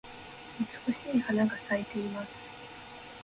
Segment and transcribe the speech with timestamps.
[0.87, 2.29] 美しい花が咲いています。